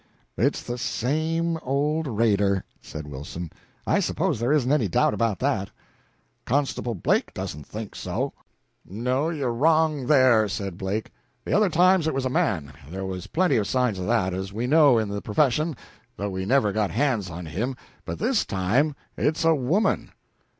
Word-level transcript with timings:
"It's 0.35 0.63
the 0.63 0.79
same 0.79 1.57
old 1.57 2.07
raider," 2.07 2.63
said 2.81 3.05
Wilson. 3.05 3.51
"I 3.85 3.99
suppose 3.99 4.39
there 4.39 4.51
isn't 4.51 4.71
any 4.71 4.87
doubt 4.87 5.13
about 5.13 5.37
that." 5.37 5.69
"Constable 6.43 6.95
Blake 6.95 7.35
doesn't 7.35 7.67
think 7.67 7.93
so." 7.95 8.33
"No, 8.83 9.29
you're 9.29 9.53
wrong 9.53 10.07
there," 10.07 10.47
said 10.47 10.75
Blake; 10.79 11.11
"the 11.45 11.53
other 11.53 11.69
times 11.69 12.07
it 12.07 12.15
was 12.15 12.25
a 12.25 12.31
man; 12.31 12.73
there 12.89 13.05
was 13.05 13.27
plenty 13.27 13.57
of 13.57 13.67
signs 13.67 13.99
of 13.99 14.07
that, 14.07 14.33
as 14.33 14.51
we 14.51 14.65
know, 14.65 14.97
in 14.97 15.07
the 15.09 15.21
profession, 15.21 15.77
though 16.17 16.31
we 16.31 16.45
never 16.47 16.71
got 16.71 16.89
hands 16.89 17.29
on 17.29 17.45
him; 17.45 17.77
but 18.03 18.17
this 18.17 18.43
time 18.43 18.95
it's 19.15 19.45
a 19.45 19.53
woman." 19.53 20.11